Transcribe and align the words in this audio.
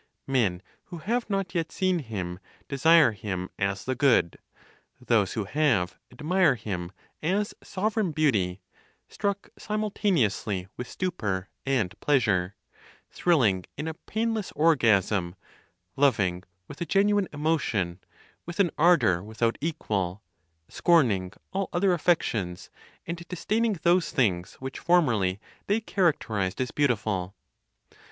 Men 0.25 0.63
who 0.85 0.97
have 0.97 1.29
not 1.29 1.53
yet 1.53 1.71
seen 1.71 1.99
Him 1.99 2.39
desire 2.67 3.11
Him 3.11 3.51
as 3.59 3.85
the 3.85 3.93
Good; 3.93 4.39
those 4.99 5.33
who 5.33 5.43
have, 5.45 5.95
admire 6.11 6.55
Him 6.55 6.91
as 7.21 7.53
sovereign 7.61 8.11
beauty, 8.11 8.61
struck 9.07 9.49
simultaneously 9.59 10.67
with 10.75 10.89
stupor 10.89 11.49
and 11.67 11.93
pleasure, 11.99 12.55
thrilling 13.11 13.65
in 13.77 13.87
a 13.87 13.93
painless 13.93 14.51
orgasm, 14.53 15.35
loving 15.95 16.43
with 16.67 16.81
a 16.81 16.85
genuine 16.87 17.27
emotion, 17.31 17.99
with 18.43 18.59
an 18.59 18.71
ardor 18.79 19.23
without 19.23 19.55
equal, 19.61 20.23
scorning 20.67 21.31
all 21.53 21.69
other 21.71 21.93
affections, 21.93 22.71
and 23.05 23.23
disdaining 23.27 23.73
those 23.83 24.09
things 24.09 24.55
which 24.55 24.79
formerly 24.79 25.39
they 25.67 25.79
characterized 25.79 26.59
as 26.59 26.71
beautiful. 26.71 27.35